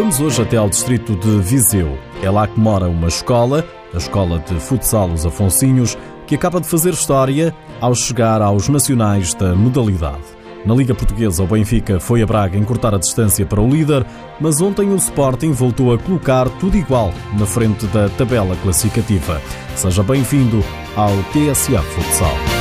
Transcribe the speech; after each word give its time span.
Vamos 0.00 0.18
hoje 0.18 0.40
até 0.40 0.56
ao 0.56 0.66
distrito 0.66 1.14
de 1.14 1.42
Viseu. 1.42 1.98
É 2.22 2.30
lá 2.30 2.46
que 2.46 2.58
mora 2.58 2.88
uma 2.88 3.06
escola, 3.06 3.62
a 3.92 3.98
Escola 3.98 4.38
de 4.38 4.58
Futsal 4.58 5.10
Os 5.10 5.26
Afonsinhos, 5.26 5.94
que 6.26 6.34
acaba 6.34 6.58
de 6.58 6.66
fazer 6.66 6.94
história 6.94 7.54
ao 7.82 7.94
chegar 7.94 8.40
aos 8.40 8.66
nacionais 8.66 9.34
da 9.34 9.54
modalidade. 9.54 10.24
Na 10.64 10.74
Liga 10.74 10.94
Portuguesa, 10.94 11.42
o 11.42 11.46
Benfica 11.46 12.00
foi 12.00 12.22
a 12.22 12.26
Braga 12.26 12.56
encurtar 12.56 12.94
a 12.94 12.98
distância 12.98 13.44
para 13.44 13.60
o 13.60 13.68
líder, 13.68 14.06
mas 14.40 14.62
ontem 14.62 14.88
o 14.88 14.96
Sporting 14.96 15.52
voltou 15.52 15.92
a 15.92 15.98
colocar 15.98 16.48
tudo 16.48 16.78
igual 16.78 17.12
na 17.38 17.44
frente 17.44 17.86
da 17.88 18.08
tabela 18.08 18.56
classificativa. 18.62 19.38
Seja 19.76 20.02
bem-vindo 20.02 20.64
ao 20.96 21.12
TSA 21.34 21.82
Futsal. 21.82 22.59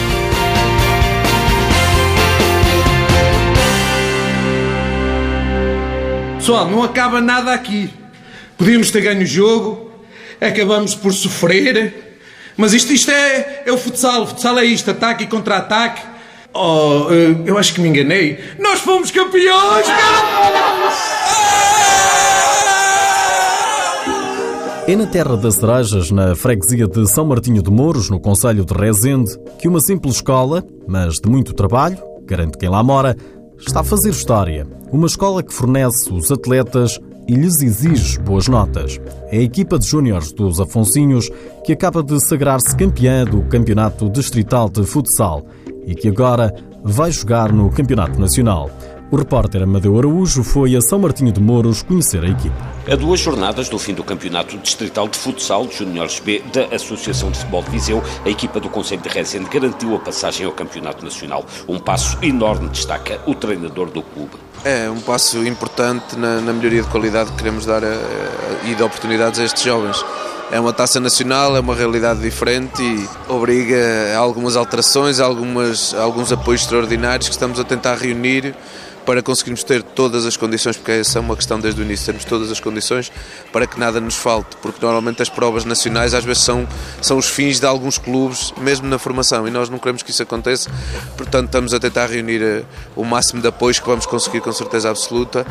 Pessoal, 6.40 6.72
não 6.72 6.82
acaba 6.82 7.20
nada 7.20 7.54
aqui. 7.54 7.90
Podíamos 8.58 8.90
ter 8.92 9.02
ganho 9.02 9.22
o 9.22 9.26
jogo, 9.26 9.92
acabamos 10.40 10.96
por 10.96 11.12
sofrer, 11.14 12.16
mas 12.56 12.74
isto, 12.74 12.94
isto 12.94 13.12
é, 13.12 13.64
é 13.66 13.72
o 13.74 13.78
futsal. 13.78 14.24
O 14.24 14.28
futsal 14.28 14.58
é 14.58 14.64
isto: 14.64 14.90
ataque 14.90 15.26
e 15.26 15.28
contra-ataque. 15.28 16.02
Oh, 16.54 17.08
eh, 17.12 17.44
eu 17.46 17.58
acho 17.58 17.74
que 17.74 17.82
me 17.82 17.90
enganei. 17.90 18.40
Nós 18.58 18.80
fomos 18.80 19.12
campeões, 19.12 19.86
É 24.88 24.96
na 24.96 25.06
Terra 25.06 25.38
das 25.38 25.56
Cerejas, 25.56 26.10
na 26.10 26.36
freguesia 26.36 26.88
de 26.88 27.06
São 27.08 27.26
Martinho 27.26 27.62
de 27.62 27.70
Mouros, 27.70 28.10
no 28.10 28.20
Conselho 28.20 28.66
de 28.66 28.74
Rezende, 28.74 29.38
que 29.60 29.68
uma 29.68 29.80
simples 29.80 30.16
escola, 30.16 30.64
mas 30.88 31.16
de 31.16 31.30
muito 31.30 31.54
trabalho, 31.54 32.00
garante 32.26 32.58
quem 32.58 32.70
lá 32.70 32.82
mora, 32.82 33.16
está 33.60 33.82
a 33.82 33.84
fazer 33.84 34.10
história. 34.10 34.68
Uma 34.92 35.08
escola 35.08 35.44
que 35.44 35.54
fornece 35.54 36.12
os 36.12 36.32
atletas 36.32 37.00
e 37.28 37.34
lhes 37.36 37.62
exige 37.62 38.20
boas 38.20 38.48
notas. 38.48 39.00
É 39.32 39.38
a 39.38 39.42
equipa 39.42 39.78
de 39.78 39.86
júniores 39.86 40.32
dos 40.32 40.60
Afonsinhos 40.60 41.30
que 41.64 41.74
acaba 41.74 42.02
de 42.02 42.20
sagrar-se 42.26 42.76
campeã 42.76 43.24
do 43.24 43.42
Campeonato 43.44 44.10
Distrital 44.10 44.70
de 44.70 44.84
Futsal 44.84 45.46
e 45.86 45.94
que 45.94 46.08
agora 46.08 46.54
vai 46.84 47.12
jogar 47.12 47.52
no 47.52 47.70
Campeonato 47.70 48.20
Nacional. 48.20 48.72
O 49.12 49.16
repórter 49.18 49.64
Amadeu 49.64 49.98
Araújo 49.98 50.44
foi 50.44 50.76
a 50.76 50.82
São 50.82 51.00
Martinho 51.00 51.32
de 51.32 51.42
Mouros 51.42 51.82
conhecer 51.82 52.24
a 52.24 52.28
equipe. 52.28 52.56
A 52.88 52.96
duas 52.96 53.20
jornadas 53.20 53.68
do 53.68 53.80
fim 53.80 53.96
do 53.96 54.04
Campeonato 54.04 54.56
Distrital 54.60 55.08
de 55.08 55.18
Futsal 55.18 55.66
de 55.66 55.78
Júniores 55.78 56.20
B 56.20 56.44
da 56.54 56.76
Associação 56.76 57.32
de 57.32 57.40
Futebol 57.40 57.64
de 57.64 57.72
Viseu, 57.72 58.04
a 58.24 58.30
equipa 58.30 58.60
do 58.60 58.70
Conselho 58.70 59.02
de 59.02 59.10
Rezende 59.10 59.50
garantiu 59.50 59.96
a 59.96 60.00
passagem 60.00 60.46
ao 60.46 60.52
Campeonato 60.52 61.04
Nacional. 61.04 61.44
Um 61.68 61.80
passo 61.80 62.24
enorme, 62.24 62.70
destaca 62.70 63.20
o 63.26 63.34
treinador 63.34 63.90
do 63.90 64.04
clube. 64.04 64.34
É 64.64 64.88
um 64.92 65.00
passo 65.00 65.44
importante 65.44 66.16
na, 66.16 66.40
na 66.40 66.54
melhoria 66.54 66.84
de 66.84 66.88
qualidade 66.90 67.32
que 67.32 67.38
queremos 67.38 67.66
dar 67.66 67.84
a, 67.84 67.88
a, 67.88 68.70
e 68.70 68.76
de 68.76 68.84
oportunidades 68.84 69.40
a 69.40 69.44
estes 69.44 69.64
jovens. 69.64 70.06
É 70.52 70.60
uma 70.60 70.74
taça 70.74 71.00
nacional, 71.00 71.58
é 71.58 71.60
uma 71.60 71.74
realidade 71.74 72.22
diferente 72.22 72.82
e 72.82 73.10
obriga 73.28 73.78
a 74.16 74.20
algumas 74.20 74.56
alterações, 74.56 75.20
a 75.20 75.26
algumas, 75.26 75.96
a 75.96 76.04
alguns 76.04 76.32
apoios 76.32 76.62
extraordinários 76.62 77.28
que 77.28 77.34
estamos 77.34 77.60
a 77.60 77.64
tentar 77.64 77.96
reunir 77.96 78.56
para 79.10 79.24
conseguirmos 79.24 79.64
ter 79.64 79.82
todas 79.82 80.24
as 80.24 80.38
condições, 80.38 80.78
porque 80.78 80.92
essa 80.92 81.18
é 81.18 81.20
uma 81.20 81.36
questão 81.36 81.60
desde 81.60 81.82
o 81.82 81.84
início, 81.84 82.06
termos 82.06 82.24
todas 82.26 82.52
as 82.52 82.60
condições 82.60 83.12
para 83.52 83.66
que 83.66 83.80
nada 83.80 84.00
nos 84.00 84.14
falte, 84.14 84.56
porque 84.58 84.86
normalmente 84.86 85.20
as 85.20 85.30
provas 85.30 85.66
nacionais 85.66 86.14
às 86.14 86.24
vezes 86.24 86.44
são, 86.44 86.68
são 87.02 87.18
os 87.18 87.28
fins 87.28 87.60
de 87.60 87.66
alguns 87.66 87.98
clubes, 87.98 88.54
mesmo 88.60 88.88
na 88.88 89.00
formação, 89.00 89.48
e 89.48 89.50
nós 89.50 89.68
não 89.68 89.80
queremos 89.80 90.04
que 90.04 90.12
isso 90.12 90.22
aconteça, 90.22 90.70
portanto 91.18 91.46
estamos 91.48 91.74
a 91.74 91.80
tentar 91.80 92.06
reunir 92.06 92.40
eh, 92.40 92.64
o 92.96 93.04
máximo 93.04 93.42
de 93.42 93.48
apoios 93.48 93.80
que 93.80 93.88
vamos 93.88 94.06
conseguir 94.06 94.42
com 94.42 94.52
certeza 94.52 94.92
absoluta 94.92 95.44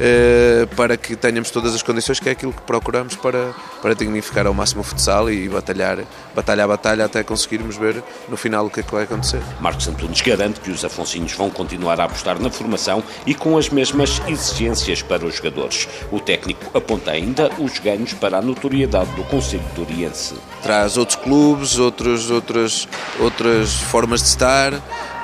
eh, 0.00 0.66
para 0.74 0.96
que 0.96 1.14
tenhamos 1.14 1.52
todas 1.52 1.72
as 1.72 1.82
condições, 1.84 2.18
que 2.18 2.28
é 2.28 2.32
aquilo 2.32 2.52
que 2.52 2.62
procuramos 2.62 3.14
para, 3.14 3.54
para 3.80 3.94
dignificar 3.94 4.44
ao 4.44 4.54
máximo 4.54 4.80
o 4.80 4.84
futsal 4.84 5.30
e 5.30 5.48
batalhar, 5.48 5.98
batalha 6.34 6.64
a 6.64 6.66
batalha 6.66 7.04
até 7.04 7.22
conseguirmos 7.22 7.76
ver 7.76 8.02
no 8.28 8.36
final 8.36 8.66
o 8.66 8.70
que 8.70 8.80
é 8.80 8.82
que 8.82 8.92
vai 8.92 9.04
acontecer. 9.04 9.40
Marcos 9.60 9.86
Antunes 9.86 10.20
garante 10.20 10.58
que 10.58 10.72
os 10.72 10.84
afonsinhos 10.84 11.32
vão 11.34 11.48
continuar 11.48 12.00
a 12.00 12.04
apostar 12.06 12.40
na 12.40 12.50
formação 12.50 13.03
e 13.26 13.34
com 13.34 13.56
as 13.56 13.68
mesmas 13.68 14.20
exigências 14.26 15.02
para 15.02 15.24
os 15.24 15.36
jogadores. 15.36 15.88
O 16.10 16.20
técnico 16.20 16.76
aponta 16.76 17.10
ainda 17.10 17.50
os 17.58 17.78
ganhos 17.78 18.12
para 18.12 18.38
a 18.38 18.42
notoriedade 18.42 19.10
do 19.12 19.24
Conselho 19.24 19.64
Oriense. 19.78 20.34
Traz 20.62 20.96
outros 20.96 21.16
clubes, 21.16 21.78
outros, 21.78 22.30
outras, 22.30 22.88
outras 23.20 23.74
formas 23.74 24.22
de 24.22 24.28
estar 24.28 24.72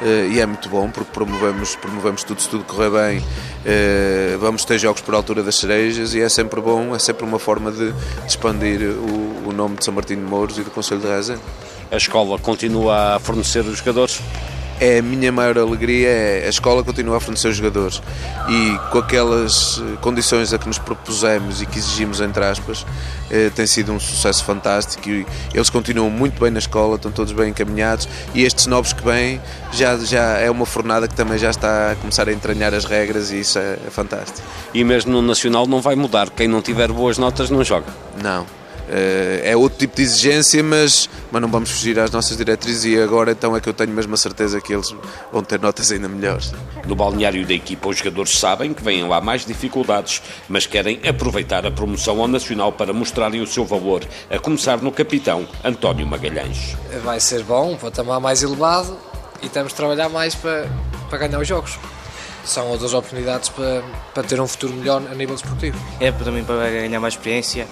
eh, 0.02 0.28
e 0.32 0.40
é 0.40 0.46
muito 0.46 0.68
bom 0.68 0.90
porque 0.90 1.10
promovemos, 1.12 1.76
promovemos 1.76 2.24
tudo, 2.24 2.40
se 2.40 2.48
tudo 2.48 2.64
correr 2.64 2.90
bem. 2.90 3.24
Eh, 3.64 4.36
vamos 4.40 4.64
ter 4.64 4.78
jogos 4.78 5.02
por 5.02 5.14
altura 5.14 5.42
das 5.42 5.56
cerejas 5.56 6.14
e 6.14 6.20
é 6.20 6.28
sempre 6.28 6.60
bom, 6.60 6.94
é 6.94 6.98
sempre 6.98 7.24
uma 7.24 7.38
forma 7.38 7.70
de, 7.70 7.92
expandir 8.26 8.80
o, 8.80 9.48
o 9.48 9.52
nome 9.52 9.76
de 9.76 9.84
São 9.84 9.92
Martinho 9.92 10.20
de 10.20 10.26
Mouros 10.26 10.58
e 10.58 10.62
do 10.62 10.70
Conselho 10.70 11.00
de 11.00 11.06
Rezende. 11.06 11.40
A 11.90 11.96
escola 11.96 12.38
continua 12.38 13.16
a 13.16 13.18
fornecer 13.18 13.60
os 13.60 13.78
jogadores? 13.78 14.20
É 14.80 14.98
a 14.98 15.02
minha 15.02 15.30
maior 15.30 15.58
alegria 15.58 16.08
é 16.08 16.46
a 16.46 16.48
escola 16.48 16.82
continuar 16.82 17.18
a 17.18 17.20
fornecer 17.20 17.52
jogadores. 17.52 18.02
E 18.48 18.78
com 18.90 18.98
aquelas 18.98 19.78
eh, 19.78 19.96
condições 20.00 20.52
a 20.54 20.58
que 20.58 20.66
nos 20.66 20.78
propusemos 20.78 21.60
e 21.60 21.66
que 21.66 21.78
exigimos 21.78 22.20
entre 22.20 22.42
aspas 22.42 22.86
eh, 23.30 23.50
tem 23.54 23.66
sido 23.66 23.92
um 23.92 24.00
sucesso 24.00 24.42
fantástico. 24.42 25.08
E 25.08 25.26
eles 25.52 25.68
continuam 25.68 26.08
muito 26.08 26.40
bem 26.40 26.50
na 26.50 26.58
escola 26.58 26.96
estão 26.96 27.12
todos 27.12 27.32
bem 27.32 27.50
encaminhados. 27.50 28.08
E 28.34 28.42
estes 28.42 28.66
novos 28.66 28.94
que 28.94 29.04
vêm 29.04 29.40
já, 29.70 29.96
já 29.98 30.38
é 30.38 30.50
uma 30.50 30.64
fornada 30.64 31.06
que 31.06 31.14
também 31.14 31.38
já 31.38 31.50
está 31.50 31.92
a 31.92 31.96
começar 31.96 32.28
a 32.28 32.32
entranhar 32.32 32.72
as 32.72 32.86
regras 32.86 33.30
e 33.30 33.40
isso 33.40 33.58
é, 33.58 33.78
é 33.86 33.90
fantástico. 33.90 34.40
E 34.72 34.82
mesmo 34.82 35.12
no 35.12 35.20
Nacional 35.20 35.66
não 35.66 35.82
vai 35.82 35.94
mudar. 35.94 36.30
Quem 36.30 36.48
não 36.48 36.62
tiver 36.62 36.90
boas 36.90 37.18
notas 37.18 37.50
não 37.50 37.62
joga. 37.62 37.92
Não 38.22 38.59
é 39.44 39.56
outro 39.56 39.78
tipo 39.78 39.96
de 39.96 40.02
exigência, 40.02 40.62
mas, 40.62 41.08
mas 41.30 41.40
não 41.40 41.48
vamos 41.48 41.70
fugir 41.70 41.98
às 41.98 42.10
nossas 42.10 42.36
diretrizes 42.36 42.84
e 42.84 43.00
agora 43.00 43.32
então 43.32 43.56
é 43.56 43.60
que 43.60 43.68
eu 43.68 43.74
tenho 43.74 43.90
mesmo 43.90 44.14
a 44.14 44.16
certeza 44.16 44.60
que 44.60 44.72
eles 44.72 44.94
vão 45.32 45.42
ter 45.42 45.60
notas 45.60 45.92
ainda 45.92 46.08
melhores. 46.08 46.52
No 46.86 46.96
balneário 46.96 47.46
da 47.46 47.54
equipa, 47.54 47.88
os 47.88 47.98
jogadores 47.98 48.38
sabem 48.38 48.74
que 48.74 48.82
vêm 48.82 49.06
lá 49.06 49.20
mais 49.20 49.44
dificuldades, 49.44 50.22
mas 50.48 50.66
querem 50.66 51.00
aproveitar 51.08 51.64
a 51.64 51.70
promoção 51.70 52.20
ao 52.20 52.28
Nacional 52.28 52.72
para 52.72 52.92
mostrarem 52.92 53.40
o 53.40 53.46
seu 53.46 53.64
valor, 53.64 54.04
a 54.30 54.38
começar 54.38 54.80
no 54.82 54.90
capitão 54.92 55.46
António 55.64 56.06
Magalhães. 56.06 56.76
Vai 57.02 57.20
ser 57.20 57.42
bom, 57.44 57.76
para 57.76 57.90
tomar 57.90 58.20
mais 58.20 58.42
elevado 58.42 58.96
e 59.42 59.48
temos 59.48 59.72
de 59.72 59.76
trabalhar 59.76 60.08
mais 60.08 60.34
para, 60.34 60.68
para 61.08 61.18
ganhar 61.18 61.40
os 61.40 61.46
jogos 61.48 61.78
são 62.44 62.68
outras 62.68 62.94
oportunidades 62.94 63.48
para, 63.50 63.82
para 64.14 64.22
ter 64.22 64.40
um 64.40 64.46
futuro 64.46 64.72
melhor 64.72 65.02
a 65.10 65.14
nível 65.14 65.34
desportivo. 65.34 65.78
É 66.00 66.10
também 66.10 66.42
para 66.42 66.70
ganhar 66.70 67.00
mais 67.00 67.14
experiência, 67.14 67.66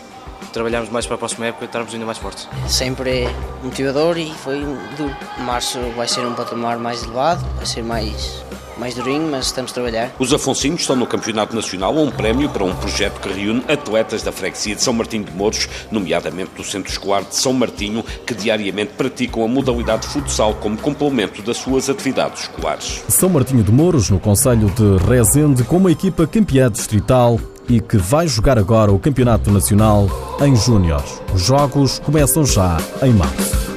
trabalharmos 0.53 0.91
mais 0.91 1.07
para 1.07 1.17
a 1.17 1.19
próxima 1.19 1.47
época 1.47 1.65
e 1.65 1.67
estarmos 1.67 1.93
ainda 1.93 2.07
mais 2.07 2.19
fortes. 2.19 2.49
Sempre 2.67 3.25
é 3.25 3.35
motivador 3.63 4.19
e 4.19 4.33
foi 4.33 4.61
duro. 4.97 5.17
Março 5.39 5.79
vai 5.97 6.09
ser 6.09 6.27
um 6.27 6.35
patamar 6.35 6.79
mais 6.79 7.03
elevado, 7.03 7.45
vai 7.57 7.67
ser 7.67 7.83
mais 7.83 8.43
mais 8.79 8.95
durinho, 8.95 9.29
mas 9.31 9.47
estamos 9.47 9.73
a 9.73 9.75
trabalhar. 9.75 10.13
Os 10.19 10.33
Afonsinhos 10.33 10.81
estão 10.83 10.95
no 10.95 11.07
Campeonato 11.07 11.55
Nacional 11.55 11.99
a 11.99 12.01
um 12.01 12.11
prémio 12.11 12.49
para 12.49 12.65
um 12.65 12.75
projeto 12.75 13.21
que 13.21 13.29
reúne 13.29 13.65
atletas 13.69 14.23
da 14.23 14.31
freguesia 14.31 14.75
de 14.75 14.83
São 14.83 14.95
Martinho 14.95 15.25
de 15.25 15.33
Mouros, 15.33 15.69
nomeadamente 15.91 16.53
do 16.57 16.65
Centro 16.65 16.91
Escolar 16.91 17.25
de 17.25 17.35
São 17.35 17.53
Martinho, 17.53 18.05
que 18.25 18.35
diariamente 18.35 18.93
praticam 18.97 19.45
a 19.45 19.49
modalidade 19.49 20.03
de 20.03 20.09
futsal 20.09 20.55
como 20.55 20.79
complemento 20.79 21.43
das 21.43 21.57
suas 21.57 21.91
atividades 21.91 22.43
escolares. 22.43 23.03
São 23.09 23.29
Martinho 23.29 23.63
de 23.63 23.73
Mouros, 23.73 24.11
no 24.11 24.21
Conselho 24.21 24.71
de 24.71 25.05
Rezende, 25.05 25.65
com 25.65 25.77
uma 25.79 25.91
equipa 25.91 26.27
campeã 26.27 26.71
distrital 26.71 27.39
e 27.69 27.81
que 27.81 27.97
vai 27.97 28.27
jogar 28.27 28.59
agora 28.59 28.91
o 28.93 28.99
Campeonato 28.99 29.51
Nacional 29.51 30.09
em 30.41 30.57
Júniores. 30.57 31.21
Os 31.35 31.43
jogos 31.43 31.99
começam 31.99 32.45
já 32.45 32.79
em 33.03 33.13
março. 33.13 33.69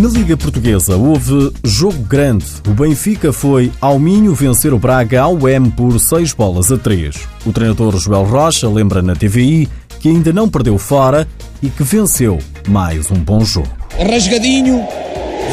Na 0.00 0.08
Liga 0.08 0.34
Portuguesa 0.34 0.96
houve 0.96 1.52
jogo 1.62 2.02
grande. 2.04 2.46
O 2.66 2.70
Benfica 2.70 3.34
foi 3.34 3.70
ao 3.78 3.98
Minho 3.98 4.34
vencer 4.34 4.72
o 4.72 4.78
Braga 4.78 5.20
ao 5.20 5.46
M 5.46 5.70
por 5.72 6.00
6 6.00 6.32
bolas 6.32 6.72
a 6.72 6.78
3. 6.78 7.14
O 7.44 7.52
treinador 7.52 7.98
Joel 7.98 8.24
Rocha 8.24 8.66
lembra 8.66 9.02
na 9.02 9.14
TVI 9.14 9.68
que 10.00 10.08
ainda 10.08 10.32
não 10.32 10.48
perdeu 10.48 10.78
fora 10.78 11.28
e 11.62 11.68
que 11.68 11.84
venceu 11.84 12.38
mais 12.66 13.10
um 13.10 13.16
bom 13.16 13.44
jogo. 13.44 13.68
Rasgadinho, 14.10 14.88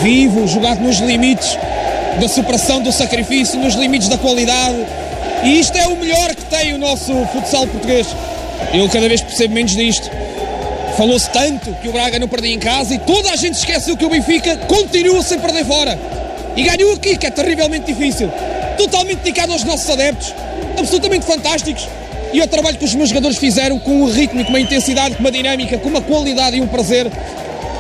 vivo, 0.02 0.48
jogado 0.48 0.80
nos 0.80 1.00
limites 1.00 1.58
da 2.20 2.30
superação 2.30 2.82
do 2.82 2.92
sacrifício, 2.92 3.60
nos 3.60 3.76
limites 3.76 4.08
da 4.08 4.18
qualidade. 4.18 4.78
E 5.44 5.60
isto 5.60 5.78
é 5.78 5.86
o 5.88 5.98
melhor 5.98 6.34
que 6.34 6.46
tem 6.46 6.74
o 6.74 6.78
nosso 6.78 7.14
futsal 7.28 7.68
português. 7.68 8.08
Eu 8.74 8.88
cada 8.90 9.08
vez 9.08 9.22
percebo 9.22 9.54
menos 9.54 9.76
disto. 9.76 10.10
Falou-se 10.96 11.30
tanto 11.30 11.72
que 11.82 11.90
o 11.90 11.92
Braga 11.92 12.18
não 12.18 12.28
perdia 12.28 12.56
em 12.56 12.60
casa 12.60 12.94
e 12.96 13.00
toda 13.00 13.32
a 13.32 13.36
gente 13.36 13.56
esqueceu 13.56 13.96
que 13.98 14.06
o 14.06 14.10
Benfica 14.10 14.56
continua 14.66 15.22
sem 15.22 15.40
perder 15.40 15.66
fora. 15.66 16.00
E 16.56 16.64
ganhou 16.64 16.94
aqui, 16.94 17.18
que 17.18 17.28
é 17.28 17.30
terrivelmente 17.30 17.86
difícil. 17.86 18.32
Totalmente 18.78 19.20
dedicado 19.20 19.52
aos 19.52 19.64
nossos 19.64 19.88
adeptos. 19.90 20.34
Absolutamente 20.80 21.26
fantásticos. 21.26 21.88
E 22.34 22.42
o 22.42 22.48
trabalho 22.48 22.78
que 22.78 22.86
os 22.86 22.94
meus 22.94 23.10
jogadores 23.10 23.38
fizeram 23.38 23.80
com 23.80 24.04
um 24.04 24.12
ritmo, 24.12 24.44
com 24.44 24.50
uma 24.50 24.60
intensidade, 24.60 25.16
com 25.16 25.22
uma 25.22 25.32
dinâmica, 25.32 25.78
com 25.78 25.90
uma 25.90 26.02
qualidade 26.02 26.58
e 26.58 26.62
um 26.62 26.68
prazer 26.68 27.10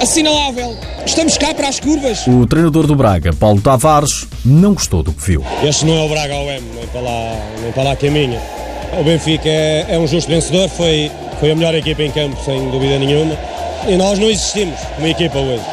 assinalável. 0.01 0.75
Estamos 1.05 1.37
cá 1.37 1.53
para 1.53 1.67
as 1.67 1.79
curvas. 1.79 2.25
O 2.27 2.45
treinador 2.45 2.87
do 2.87 2.95
Braga, 2.95 3.33
Paulo 3.33 3.61
Tavares, 3.61 4.27
não 4.45 4.73
gostou 4.73 5.03
do 5.03 5.11
que 5.11 5.25
viu. 5.25 5.43
Este 5.63 5.85
não 5.85 5.97
é 5.97 6.01
o 6.03 6.09
Braga 6.09 6.35
OM, 6.35 6.61
nem 6.75 6.87
para 6.87 7.01
lá, 7.01 7.35
nem 7.61 7.71
para 7.71 7.83
lá 7.83 7.95
caminha. 7.95 8.41
O 8.99 9.03
Benfica 9.03 9.49
é, 9.49 9.85
é 9.89 9.97
um 9.97 10.07
justo 10.07 10.29
vencedor, 10.29 10.69
foi, 10.69 11.11
foi 11.39 11.51
a 11.51 11.55
melhor 11.55 11.75
equipa 11.75 12.03
em 12.03 12.11
campo, 12.11 12.37
sem 12.43 12.69
dúvida 12.71 12.97
nenhuma. 12.99 13.37
E 13.87 13.95
nós 13.95 14.17
não 14.17 14.29
existimos 14.29 14.79
como 14.95 15.07
equipa 15.07 15.37
hoje. 15.37 15.63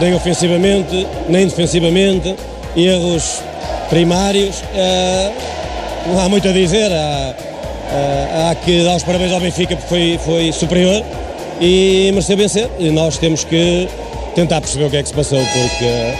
Nem 0.00 0.14
ofensivamente, 0.14 1.06
nem 1.28 1.46
defensivamente. 1.46 2.36
Erros 2.76 3.42
primários. 3.88 4.56
Uh, 4.58 5.32
não 6.06 6.20
há 6.20 6.28
muito 6.28 6.48
a 6.48 6.52
dizer. 6.52 6.90
Há, 6.92 7.34
uh, 7.44 7.47
há 8.50 8.54
que 8.54 8.84
dar 8.84 8.96
os 8.96 9.02
parabéns 9.02 9.32
ao 9.32 9.40
Benfica 9.40 9.76
porque 9.76 9.88
foi, 9.88 10.18
foi 10.24 10.52
superior 10.52 11.02
e 11.60 12.10
mereceu 12.12 12.36
vencer. 12.36 12.70
E 12.78 12.90
nós 12.90 13.18
temos 13.18 13.44
que 13.44 13.88
tentar 14.34 14.60
perceber 14.60 14.86
o 14.86 14.90
que 14.90 14.96
é 14.96 15.02
que 15.02 15.08
se 15.08 15.14
passou, 15.14 15.38
porque 15.38 16.14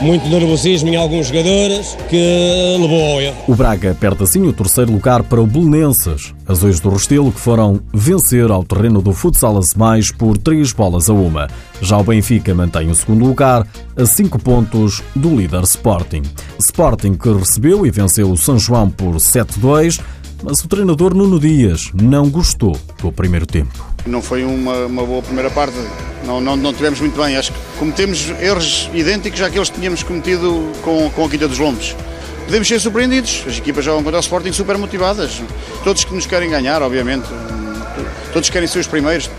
muito 0.00 0.28
nervosismo 0.28 0.88
em 0.88 0.96
alguns 0.96 1.28
jogadores 1.28 1.96
que 2.08 2.76
levou 2.80 3.12
ao 3.12 3.20
erro. 3.20 3.36
O 3.46 3.54
Braga 3.54 3.96
perde 3.98 4.24
assim 4.24 4.42
o 4.42 4.52
terceiro 4.52 4.92
lugar 4.92 5.22
para 5.22 5.40
o 5.40 5.46
Belenenses, 5.46 6.34
azuis 6.46 6.80
do 6.80 6.90
Restelo 6.90 7.32
que 7.32 7.40
foram 7.40 7.80
vencer 7.92 8.50
ao 8.50 8.64
terreno 8.64 9.00
do 9.00 9.12
Futsal 9.12 9.60
Mais 9.76 10.10
por 10.10 10.36
três 10.36 10.72
bolas 10.72 11.08
a 11.08 11.12
uma. 11.12 11.48
Já 11.80 11.98
o 11.98 12.04
Benfica 12.04 12.54
mantém 12.54 12.90
o 12.90 12.94
segundo 12.94 13.24
lugar 13.24 13.66
a 13.96 14.06
cinco 14.06 14.38
pontos 14.38 15.02
do 15.14 15.36
líder 15.36 15.62
Sporting. 15.62 16.22
Sporting 16.58 17.14
que 17.14 17.32
recebeu 17.32 17.86
e 17.86 17.90
venceu 17.90 18.30
o 18.30 18.36
São 18.36 18.58
João 18.58 18.90
por 18.90 19.14
7-2, 19.14 20.00
mas 20.44 20.60
o 20.60 20.68
treinador 20.68 21.14
Nuno 21.14 21.40
Dias 21.40 21.90
não 21.94 22.28
gostou 22.28 22.78
do 23.00 23.10
primeiro 23.10 23.46
tempo. 23.46 23.72
Não 24.04 24.20
foi 24.20 24.44
uma, 24.44 24.84
uma 24.84 25.02
boa 25.02 25.22
primeira 25.22 25.48
parte, 25.48 25.74
não, 26.26 26.38
não, 26.38 26.54
não 26.54 26.74
tivemos 26.74 27.00
muito 27.00 27.18
bem. 27.20 27.34
Acho 27.34 27.50
que 27.50 27.58
cometemos 27.78 28.28
erros 28.38 28.90
idênticos 28.92 29.40
àqueles 29.40 29.70
que 29.70 29.78
tínhamos 29.78 30.02
cometido 30.02 30.70
com, 30.82 31.10
com 31.10 31.24
a 31.24 31.30
Quinta 31.30 31.48
dos 31.48 31.58
Lombos. 31.58 31.96
Podemos 32.44 32.68
ser 32.68 32.78
surpreendidos, 32.78 33.42
as 33.48 33.56
equipas 33.56 33.82
jogam 33.82 34.02
contra 34.02 34.18
o 34.18 34.20
Sporting 34.20 34.52
super 34.52 34.76
motivadas. 34.76 35.40
Todos 35.82 36.04
que 36.04 36.14
nos 36.14 36.26
querem 36.26 36.50
ganhar, 36.50 36.82
obviamente, 36.82 37.26
todos 38.34 38.50
querem 38.50 38.68
ser 38.68 38.80
os 38.80 38.86
primeiros. 38.86 39.30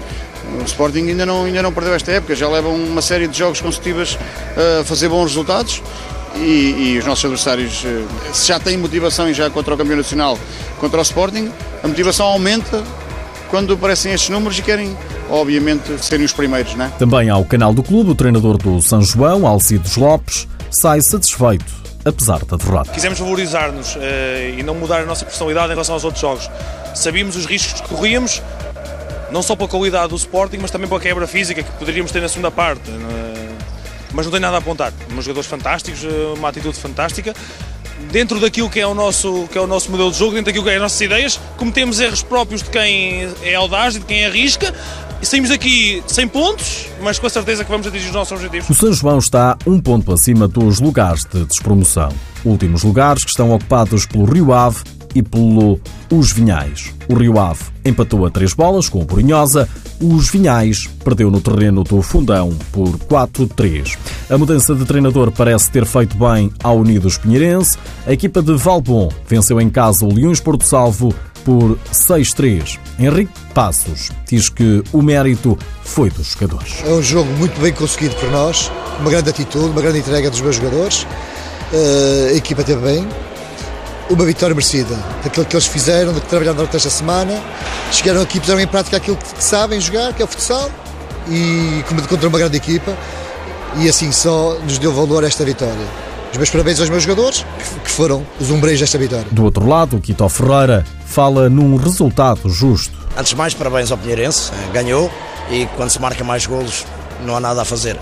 O 0.60 0.64
Sporting 0.66 1.08
ainda 1.10 1.24
não, 1.24 1.46
ainda 1.46 1.62
não 1.62 1.72
perdeu 1.72 1.94
esta 1.94 2.12
época, 2.12 2.36
já 2.36 2.50
levam 2.50 2.74
uma 2.74 3.02
série 3.04 3.28
de 3.28 3.38
jogos 3.38 3.62
consecutivos 3.62 4.18
a 4.82 4.84
fazer 4.84 5.08
bons 5.08 5.26
resultados. 5.26 5.84
E, 6.38 6.94
e, 6.94 7.00
os 7.00 7.06
nossos 7.06 7.24
adversários, 7.26 7.84
eh, 7.86 8.04
se 8.34 8.48
já 8.48 8.60
têm 8.60 8.78
motivação 8.78 9.30
e 9.30 9.34
já 9.34 9.50
contra 9.50 9.74
o 9.74 9.78
campeão 9.78 9.98
nacional, 9.98 10.38
contra 10.80 11.00
o 11.00 11.02
Sporting, 11.02 11.50
a 11.82 11.88
motivação 11.88 12.26
aumenta 12.26 12.84
quando 13.50 13.74
aparecem 13.74 14.12
estes 14.12 14.30
números 14.30 14.60
e 14.60 14.62
querem, 14.62 14.98
obviamente, 15.30 15.98
serem 16.04 16.26
os 16.26 16.34
primeiros. 16.34 16.76
Não 16.76 16.86
é? 16.86 16.90
Também 17.00 17.30
ao 17.30 17.46
canal 17.46 17.74
do 17.74 17.82
clube, 17.82 18.12
o 18.12 18.16
treinador 18.16 18.58
do 18.58 18.82
São 18.82 19.02
João, 19.02 19.48
Alcides 19.48 19.96
Lopes, 19.96 20.48
sai 20.70 21.00
satisfeito, 21.02 21.74
apesar 22.04 22.44
da 22.44 22.58
derrota. 22.58 22.92
Quisemos 22.92 23.20
valorizar-nos 23.20 23.96
uh, 23.96 24.00
e 24.58 24.64
não 24.64 24.76
mudar 24.76 25.02
a 25.02 25.06
nossa 25.06 25.24
personalidade 25.26 25.68
em 25.68 25.72
relação 25.72 25.96
aos 25.96 26.04
outros 26.04 26.22
jogos. 26.22 26.50
Sabíamos 26.94 27.36
os 27.36 27.46
riscos 27.46 27.82
que 27.82 27.88
corríamos, 27.88 28.42
não 29.32 29.42
só 29.42 29.56
pela 29.56 29.70
qualidade 29.70 30.10
do 30.10 30.16
Sporting, 30.16 30.58
mas 30.62 30.72
também 30.72 30.88
pela 30.88 31.00
quebra 31.00 31.28
física 31.28 31.64
que 31.64 31.72
poderíamos 31.74 32.12
ter 32.12 32.22
na 32.22 32.28
segunda 32.28 32.52
parte. 32.52 32.90
Uh, 32.90 33.45
mas 34.16 34.26
não 34.26 34.32
tem 34.32 34.42
nada 34.42 34.56
a 34.56 34.60
apontar. 34.60 34.94
Uns 35.12 35.26
jogadores 35.26 35.48
fantásticos, 35.48 36.04
eh, 36.04 36.34
uma 36.38 36.50
atitude 36.50 36.78
fantástica 36.78 37.36
dentro 38.12 38.40
daquilo 38.40 38.70
que 38.70 38.80
é 38.80 38.88
o 38.88 38.94
nosso, 38.94 39.48
que 39.52 39.58
é 39.58 39.62
o 39.62 39.68
nosso 39.68 39.92
modelo 39.92 40.12
de 40.12 40.18
jogo, 40.18 40.32
dentro 40.32 40.46
daquilo 40.46 40.64
que 40.64 40.70
é 40.70 40.76
as 40.76 40.82
nossas 40.82 41.02
ideias, 41.02 41.40
cometemos 41.58 42.00
erros 42.00 42.24
próprios 42.24 42.64
de 42.64 42.70
quem 42.70 43.28
é 43.44 43.56
audaz 43.56 43.96
e 43.96 44.00
de 44.00 44.06
quem 44.06 44.26
arrisca. 44.26 44.74
E 45.22 45.26
saímos 45.26 45.50
aqui 45.50 46.04
sem 46.08 46.28
pontos, 46.28 46.88
mas 47.02 47.18
com 47.18 47.28
a 47.28 47.30
certeza 47.30 47.64
que 47.64 47.72
vamos 47.72 47.88
atingir 47.88 48.08
os 48.08 48.14
nossos 48.14 48.34
objetivos. 48.34 48.70
O 48.70 48.74
São 48.74 48.94
João 48.94 49.18
está 49.18 49.58
um 49.66 49.80
ponto 49.80 50.14
acima 50.14 50.48
dos 50.48 50.80
lugares 50.80 51.24
de 51.26 51.46
despromoção. 51.46 52.10
Últimos 52.44 52.84
lugares 52.84 53.24
que 53.24 53.30
estão 53.30 53.52
ocupados 53.52 54.06
pelo 54.06 54.26
Rio 54.26 54.54
Ave 54.54 54.84
e 55.16 55.24
pelo 55.24 55.80
Os 56.12 56.34
Vinhais. 56.34 56.94
O 57.10 57.16
Rio 57.16 57.40
Ave 57.40 57.64
empatou 57.86 58.26
a 58.26 58.30
três 58.30 58.54
bolas 58.54 58.90
com 58.90 59.02
o 59.02 59.06
Borinhosa, 59.06 59.70
os 60.02 60.30
Vinhais 60.30 60.88
perdeu 61.04 61.32
no 61.32 61.42
terreno 61.42 61.84
do 61.84 62.02
Fundão 62.02 62.56
por 62.72 62.98
4-3. 62.98 63.98
A 64.30 64.38
mudança 64.38 64.76
de 64.76 64.86
treinador 64.86 65.32
parece 65.32 65.70
ter 65.70 65.86
feito 65.86 66.18
bem 66.18 66.52
ao 66.64 66.78
Unidos 66.78 67.18
Pinheirense. 67.18 67.78
A 68.06 68.14
equipa 68.14 68.42
de 68.42 68.54
Valbon 68.56 69.10
venceu 69.28 69.60
em 69.62 69.70
casa 69.70 70.06
o 70.06 70.14
Leões 70.14 70.40
Porto 70.40 70.66
Salvo 70.66 71.14
por 71.44 71.78
6-3. 71.94 72.80
Henrique 73.00 73.32
Passos 73.54 74.12
diz 74.28 74.50
que 74.50 74.84
o 74.92 75.02
mérito 75.02 75.58
foi 75.84 76.10
dos 76.10 76.32
jogadores. 76.32 76.84
É 76.84 76.92
um 76.92 77.02
jogo 77.04 77.32
muito 77.34 77.60
bem 77.62 77.72
conseguido 77.72 78.16
por 78.16 78.30
nós, 78.32 78.72
uma 79.00 79.10
grande 79.10 79.30
atitude, 79.30 79.70
uma 79.70 79.82
grande 79.82 80.00
entrega 80.00 80.30
dos 80.30 80.42
meus 80.42 80.56
jogadores. 80.56 81.04
Uh, 81.72 82.34
a 82.34 82.34
equipa 82.34 82.64
teve 82.64 82.82
bem, 82.82 83.08
uma 84.10 84.26
vitória 84.26 84.54
merecida 84.54 84.96
daquilo 85.24 85.46
que 85.46 85.56
eles 85.56 85.66
fizeram, 85.66 86.14
do 86.14 86.22
que 86.22 86.28
trabalharam 86.28 86.58
durante 86.58 86.76
esta 86.76 86.90
semana. 86.90 87.42
Chegaram 87.92 88.22
aqui, 88.22 88.40
puseram 88.40 88.60
em 88.60 88.68
prática 88.68 88.98
aquilo 88.98 89.18
que 89.18 89.44
sabem 89.44 89.80
jogar, 89.80 90.14
que 90.14 90.22
é 90.22 90.26
o 90.26 90.28
futsal, 90.28 90.70
e 91.30 91.84
contra 92.08 92.28
uma 92.28 92.38
grande 92.38 92.58
equipa, 92.58 92.96
e 93.78 93.90
assim 93.90 94.12
só 94.12 94.58
nos 94.64 94.78
deu 94.78 94.94
valor 94.94 95.24
esta 95.24 95.44
vitória. 95.44 96.06
Os 96.32 96.38
meus 96.38 96.50
parabéns 96.50 96.80
aos 96.80 96.90
meus 96.90 97.04
jogadores, 97.04 97.46
que 97.84 97.90
foram 97.90 98.26
os 98.40 98.50
umbreiros 98.50 98.82
desta 98.82 98.98
vitória. 98.98 99.26
Do 99.32 99.44
outro 99.44 99.66
lado, 99.68 99.98
o 99.98 100.02
Quito 100.02 100.28
Ferreira 100.28 100.86
fala 101.06 101.50
num 101.50 101.78
resultado 101.78 102.50
justo. 102.50 102.94
Antes 103.18 103.30
de 103.30 103.36
mais, 103.38 103.54
parabéns 103.54 103.92
ao 103.92 103.98
Pinheirense, 103.98 104.52
ganhou, 104.74 105.10
e 105.50 105.66
quando 105.78 105.90
se 105.90 106.02
marca 106.02 106.24
mais 106.24 106.46
golos, 106.46 106.86
não 107.24 107.36
há 107.36 107.40
nada 107.40 107.62
a 107.62 107.66
fazer. 107.66 107.98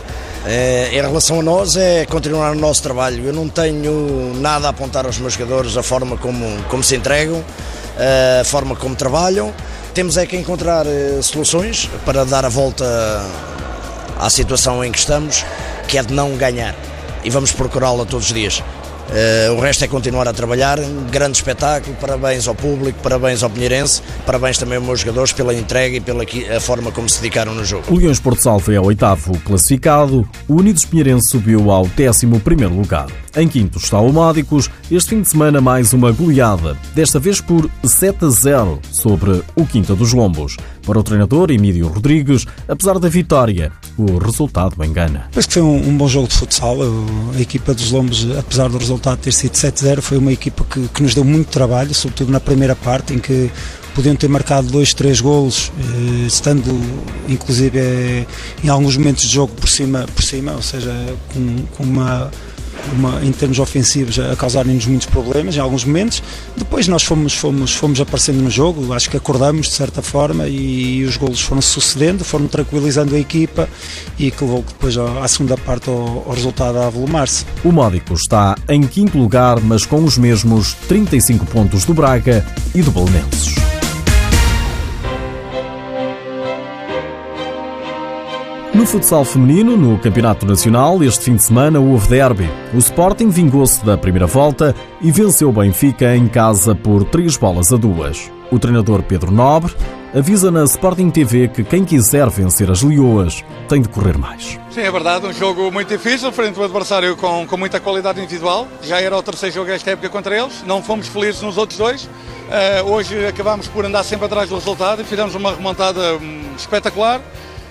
É, 0.45 0.89
em 0.91 1.01
relação 1.01 1.39
a 1.39 1.43
nós, 1.43 1.77
é 1.77 2.05
continuar 2.05 2.51
o 2.51 2.55
nosso 2.55 2.83
trabalho. 2.83 3.25
Eu 3.25 3.33
não 3.33 3.47
tenho 3.47 4.33
nada 4.39 4.67
a 4.67 4.69
apontar 4.71 5.05
aos 5.05 5.17
meus 5.17 5.33
jogadores, 5.33 5.77
a 5.77 5.83
forma 5.83 6.17
como, 6.17 6.45
como 6.69 6.83
se 6.83 6.95
entregam, 6.95 7.43
a 8.41 8.43
forma 8.43 8.75
como 8.75 8.95
trabalham. 8.95 9.53
Temos 9.93 10.17
é 10.17 10.25
que 10.25 10.35
encontrar 10.35 10.85
eh, 10.87 11.19
soluções 11.21 11.87
para 12.03 12.25
dar 12.25 12.43
a 12.45 12.49
volta 12.49 12.83
à 14.19 14.29
situação 14.29 14.83
em 14.83 14.91
que 14.91 14.97
estamos, 14.97 15.45
que 15.87 15.97
é 15.97 16.03
de 16.03 16.13
não 16.13 16.35
ganhar. 16.35 16.75
E 17.23 17.29
vamos 17.29 17.51
procurá-la 17.51 18.03
todos 18.03 18.27
os 18.27 18.33
dias. 18.33 18.63
Uh, 19.09 19.53
o 19.53 19.59
resto 19.59 19.83
é 19.83 19.87
continuar 19.87 20.27
a 20.27 20.33
trabalhar. 20.33 20.79
Um 20.79 21.05
grande 21.09 21.37
espetáculo. 21.37 21.95
Parabéns 21.99 22.47
ao 22.47 22.55
público, 22.55 22.99
parabéns 23.01 23.43
ao 23.43 23.49
Pinheirense, 23.49 24.01
parabéns 24.25 24.57
também 24.57 24.77
aos 24.77 24.85
meus 24.85 24.99
jogadores 25.01 25.33
pela 25.33 25.53
entrega 25.53 25.97
e 25.97 26.01
pela 26.01 26.23
a 26.55 26.59
forma 26.59 26.91
como 26.91 27.07
se 27.09 27.21
dedicaram 27.21 27.53
no 27.53 27.63
jogo. 27.63 27.93
O 27.93 27.97
Leões 27.97 28.19
Porto 28.19 28.41
Salvo 28.41 28.71
é 28.71 28.79
o 28.79 28.85
oitavo 28.85 29.37
classificado. 29.39 30.27
O 30.47 30.55
Unidos 30.55 30.85
Pinheirense 30.85 31.29
subiu 31.29 31.69
ao 31.71 31.85
décimo 31.87 32.39
primeiro 32.39 32.75
lugar. 32.75 33.07
Em 33.35 33.47
quinto 33.47 33.79
está 33.79 33.99
o 33.99 34.13
Módicos. 34.13 34.69
Este 34.91 35.11
fim 35.11 35.21
de 35.21 35.29
semana 35.29 35.59
mais 35.59 35.91
uma 35.91 36.11
goleada, 36.11 36.77
desta 36.93 37.19
vez 37.19 37.41
por 37.41 37.69
7 37.83 38.25
a 38.25 38.29
0 38.29 38.79
sobre 38.91 39.41
o 39.55 39.65
Quinta 39.65 39.95
dos 39.95 40.13
Lombos. 40.13 40.55
Para 40.85 40.99
o 40.99 41.03
treinador 41.03 41.49
Emílio 41.49 41.87
Rodrigues, 41.87 42.45
apesar 42.67 42.99
da 42.99 43.07
vitória, 43.07 43.71
o 43.97 44.17
resultado 44.17 44.83
engana. 44.83 45.29
Penso 45.31 45.47
que 45.47 45.53
foi 45.55 45.63
um, 45.63 45.77
um, 45.77 45.97
bom 45.97 46.07
jogo 46.07 46.27
de 46.27 46.35
futsal. 46.35 46.77
A 47.35 47.41
equipa 47.41 47.73
dos 47.73 47.89
Lombos, 47.91 48.27
apesar 48.37 48.69
do 48.69 48.77
resultado 48.77 48.92
ter 48.99 49.31
sido 49.31 49.53
7-0, 49.53 50.01
foi 50.01 50.17
uma 50.17 50.31
equipa 50.31 50.63
que, 50.63 50.87
que, 50.87 51.03
nos 51.03 51.13
deu 51.13 51.23
muito 51.23 51.47
trabalho, 51.47 51.93
sobretudo 51.93 52.31
na 52.31 52.39
primeira 52.39 52.75
parte, 52.75 53.13
em 53.13 53.19
que 53.19 53.51
podiam 53.93 54.15
ter 54.15 54.27
marcado 54.27 54.67
dois, 54.67 54.93
três 54.93 55.21
golos, 55.21 55.71
eh, 55.77 56.27
estando 56.27 56.69
inclusive 57.27 57.77
eh, 57.77 58.25
em 58.63 58.69
alguns 58.69 58.97
momentos 58.97 59.23
de 59.23 59.33
jogo 59.33 59.53
por 59.53 59.69
cima, 59.69 60.05
por 60.15 60.23
cima 60.23 60.53
ou 60.53 60.61
seja, 60.61 60.91
com, 61.33 61.65
com 61.75 61.83
uma 61.83 62.31
uma, 62.91 63.23
em 63.23 63.31
termos 63.31 63.59
ofensivos 63.59 64.19
a 64.19 64.35
causarem-nos 64.35 64.85
muitos 64.85 65.07
problemas 65.07 65.55
em 65.55 65.59
alguns 65.59 65.83
momentos. 65.83 66.21
Depois 66.55 66.87
nós 66.87 67.03
fomos, 67.03 67.33
fomos, 67.33 67.73
fomos 67.73 68.01
aparecendo 68.01 68.41
no 68.41 68.49
jogo, 68.49 68.93
acho 68.93 69.09
que 69.09 69.17
acordamos 69.17 69.67
de 69.67 69.73
certa 69.73 70.01
forma 70.01 70.47
e, 70.47 70.97
e 70.97 71.03
os 71.03 71.17
golos 71.17 71.41
foram 71.41 71.61
sucedendo, 71.61 72.23
foram 72.23 72.47
tranquilizando 72.47 73.15
a 73.15 73.19
equipa 73.19 73.69
e 74.17 74.31
que 74.31 74.43
levou 74.43 74.63
depois 74.67 74.97
à 74.97 75.27
segunda 75.27 75.57
parte 75.57 75.89
ao 75.89 76.31
resultado 76.31 76.77
a 76.77 76.87
avolumar-se. 76.87 77.45
O 77.63 77.71
Módico 77.71 78.13
está 78.13 78.55
em 78.69 78.81
quinto 78.83 79.17
lugar, 79.17 79.59
mas 79.61 79.85
com 79.85 80.03
os 80.03 80.17
mesmos 80.17 80.73
35 80.87 81.45
pontos 81.45 81.85
do 81.85 81.93
Braga 81.93 82.45
e 82.75 82.81
do 82.81 82.91
Belenenses. 82.91 83.72
No 88.73 88.87
futsal 88.87 89.23
feminino, 89.23 89.77
no 89.77 89.99
Campeonato 89.99 90.47
Nacional, 90.47 91.03
este 91.03 91.25
fim 91.25 91.35
de 91.35 91.43
semana 91.43 91.79
houve 91.79 92.07
derby. 92.07 92.49
O 92.73 92.79
Sporting 92.79 93.29
vingou-se 93.29 93.85
da 93.85 93.95
primeira 93.95 94.25
volta 94.25 94.75
e 94.99 95.11
venceu 95.11 95.49
o 95.49 95.51
Benfica 95.51 96.15
em 96.15 96.27
casa 96.27 96.73
por 96.73 97.03
três 97.03 97.37
bolas 97.37 97.71
a 97.71 97.77
duas. 97.77 98.31
O 98.51 98.57
treinador 98.57 99.03
Pedro 99.03 99.31
Nobre 99.31 99.75
avisa 100.11 100.49
na 100.49 100.63
Sporting 100.63 101.11
TV 101.11 101.49
que 101.49 101.63
quem 101.63 101.85
quiser 101.85 102.27
vencer 102.31 102.71
as 102.71 102.81
Leoas 102.81 103.43
tem 103.69 103.79
de 103.79 103.89
correr 103.89 104.17
mais. 104.17 104.59
Sim, 104.71 104.81
é 104.81 104.91
verdade, 104.91 105.27
um 105.27 105.33
jogo 105.33 105.71
muito 105.71 105.89
difícil, 105.89 106.31
frente 106.31 106.57
ao 106.57 106.65
adversário 106.65 107.15
com, 107.15 107.45
com 107.45 107.55
muita 107.55 107.79
qualidade 107.79 108.19
individual. 108.19 108.67
Já 108.81 108.99
era 108.99 109.15
o 109.15 109.21
terceiro 109.21 109.53
jogo 109.53 109.69
esta 109.69 109.91
época 109.91 110.09
contra 110.09 110.35
eles, 110.35 110.63
não 110.65 110.81
fomos 110.81 111.07
felizes 111.07 111.43
nos 111.43 111.59
outros 111.59 111.77
dois. 111.77 112.05
Uh, 112.05 112.89
hoje 112.91 113.23
acabámos 113.27 113.67
por 113.67 113.85
andar 113.85 114.03
sempre 114.03 114.25
atrás 114.25 114.49
do 114.49 114.55
resultado 114.55 115.03
e 115.03 115.05
fizemos 115.05 115.35
uma 115.35 115.51
remontada 115.51 116.15
um, 116.15 116.55
espetacular 116.57 117.21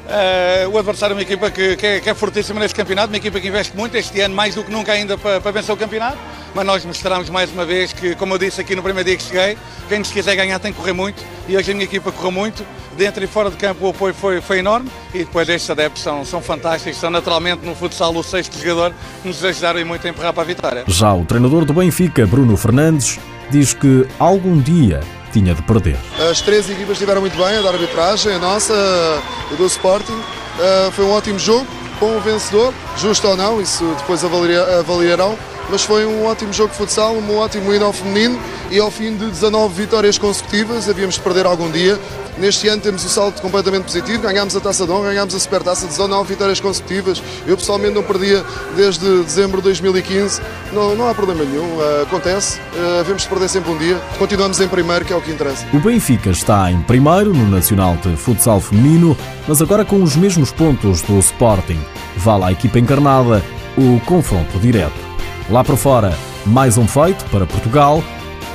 Uh, 0.02 0.68
o 0.70 0.78
adversário 0.78 1.14
é 1.14 1.16
uma 1.16 1.22
equipa 1.22 1.50
que, 1.50 1.76
que, 1.76 1.86
é, 1.86 2.00
que, 2.00 2.10
é, 2.10 2.14
fortíssima 2.14 2.58
neste 2.58 2.74
campeonato, 2.74 3.08
uma 3.08 3.16
equipa 3.16 3.38
que 3.38 3.46
investe 3.46 3.76
muito 3.76 3.96
este 3.96 4.20
ano, 4.20 4.34
mais 4.34 4.54
do 4.54 4.64
que 4.64 4.70
nunca 4.70 4.92
ainda 4.92 5.16
para, 5.16 5.40
para 5.40 5.50
vencer 5.52 5.72
o 5.72 5.78
campeonato. 5.78 6.18
Mas 6.54 6.66
nós 6.66 6.84
mostramos 6.84 7.30
mais 7.30 7.50
uma 7.50 7.64
vez 7.64 7.92
que, 7.92 8.14
como 8.16 8.34
eu 8.34 8.38
disse 8.38 8.60
aqui 8.60 8.74
no 8.74 8.82
primeiro 8.82 9.08
dia 9.08 9.16
que 9.16 9.22
cheguei, 9.22 9.56
quem 9.88 10.00
nos 10.00 10.10
quiser 10.10 10.34
ganhar 10.36 10.58
tem 10.58 10.72
que 10.72 10.78
correr 10.78 10.92
muito 10.92 11.22
e 11.48 11.56
hoje 11.56 11.70
a 11.70 11.74
minha 11.74 11.84
equipa 11.84 12.10
correu 12.12 12.32
muito. 12.32 12.64
Dentro 12.96 13.24
e 13.24 13.26
fora 13.26 13.50
de 13.50 13.56
campo 13.56 13.86
o 13.86 13.88
apoio 13.88 14.12
foi, 14.12 14.42
foi 14.42 14.58
enorme 14.58 14.90
e 15.14 15.20
depois 15.20 15.48
estes 15.48 15.70
adeptos 15.70 16.02
são, 16.02 16.26
são 16.26 16.42
fantásticos, 16.42 17.00
são 17.00 17.08
naturalmente 17.08 17.64
no 17.64 17.74
futsal 17.74 18.14
o 18.14 18.22
sexto 18.22 18.58
jogador 18.58 18.94
nos 19.24 19.42
ajudaram 19.42 19.82
muito 19.86 20.06
a 20.06 20.10
empurrar 20.10 20.34
para 20.34 20.42
a 20.42 20.46
vitória. 20.46 20.84
Já 20.88 21.14
o 21.14 21.24
treinador 21.24 21.64
do 21.64 21.72
Benfica, 21.72 22.26
Bruno 22.26 22.54
Fernandes, 22.54 23.18
diz 23.50 23.72
que 23.72 24.06
algum 24.18 24.60
dia 24.60 25.00
tinha 25.32 25.54
de 25.54 25.62
perder. 25.62 25.96
As 26.30 26.40
três 26.40 26.68
equipas 26.68 26.92
estiveram 26.92 27.20
muito 27.20 27.36
bem, 27.36 27.56
a 27.56 27.62
da 27.62 27.70
arbitragem, 27.70 28.34
a 28.34 28.38
nossa, 28.38 28.74
a 28.74 29.54
do 29.54 29.66
Sporting. 29.66 30.12
Uh, 30.12 30.92
foi 30.92 31.04
um 31.04 31.10
ótimo 31.10 31.38
jogo, 31.38 31.66
bom 31.98 32.20
vencedor, 32.20 32.72
justo 32.98 33.26
ou 33.26 33.36
não, 33.36 33.60
isso 33.60 33.84
depois 33.98 34.22
avaliarão. 34.24 35.36
Mas 35.72 35.84
foi 35.84 36.04
um 36.04 36.26
ótimo 36.26 36.52
jogo 36.52 36.70
de 36.70 36.76
futsal, 36.76 37.14
um 37.14 37.38
ótimo 37.38 37.72
hino 37.72 37.86
ao 37.86 37.94
feminino 37.94 38.38
e 38.70 38.78
ao 38.78 38.90
fim 38.90 39.16
de 39.16 39.24
19 39.24 39.72
vitórias 39.74 40.18
consecutivas, 40.18 40.86
havíamos 40.86 41.14
de 41.14 41.22
perder 41.22 41.46
algum 41.46 41.70
dia. 41.70 41.98
Neste 42.36 42.68
ano 42.68 42.82
temos 42.82 43.02
o 43.06 43.08
salto 43.08 43.40
completamente 43.40 43.84
positivo, 43.84 44.22
ganhámos 44.22 44.54
a 44.54 44.60
Taça 44.60 44.84
de 44.84 44.92
Honra, 44.92 45.08
ganhámos 45.08 45.34
a 45.34 45.38
Supertaça, 45.38 45.86
19 45.86 46.28
vitórias 46.28 46.60
consecutivas. 46.60 47.22
Eu 47.46 47.56
pessoalmente 47.56 47.94
não 47.94 48.02
perdia 48.02 48.44
desde 48.76 49.22
dezembro 49.22 49.62
de 49.62 49.64
2015, 49.64 50.42
não, 50.74 50.94
não 50.94 51.08
há 51.08 51.14
problema 51.14 51.42
nenhum, 51.42 51.64
uh, 51.78 52.02
acontece, 52.02 52.58
uh, 52.58 53.00
havemos 53.00 53.22
de 53.22 53.28
perder 53.30 53.48
sempre 53.48 53.70
um 53.72 53.78
dia. 53.78 53.98
Continuamos 54.18 54.60
em 54.60 54.68
primeiro, 54.68 55.06
que 55.06 55.12
é 55.14 55.16
o 55.16 55.22
que 55.22 55.30
interessa. 55.30 55.64
O 55.72 55.80
Benfica 55.80 56.28
está 56.28 56.70
em 56.70 56.82
primeiro 56.82 57.32
no 57.32 57.48
Nacional 57.48 57.96
de 57.96 58.14
Futsal 58.14 58.60
Feminino, 58.60 59.16
mas 59.48 59.62
agora 59.62 59.86
com 59.86 60.02
os 60.02 60.16
mesmos 60.16 60.52
pontos 60.52 61.00
do 61.00 61.18
Sporting. 61.18 61.80
Vale 62.18 62.44
à 62.44 62.52
equipa 62.52 62.78
encarnada 62.78 63.42
o 63.78 63.98
confronto 64.04 64.58
direto. 64.58 65.11
Lá 65.50 65.64
para 65.64 65.76
fora, 65.76 66.16
mais 66.46 66.78
um 66.78 66.86
feito 66.86 67.24
para 67.26 67.46
Portugal. 67.46 68.02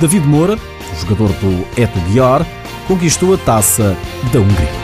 David 0.00 0.26
Moura, 0.26 0.58
jogador 1.00 1.28
do 1.34 1.80
Eto 1.80 1.98
Guiar, 2.10 2.46
conquistou 2.86 3.34
a 3.34 3.38
taça 3.38 3.96
da 4.32 4.40
Hungria. 4.40 4.77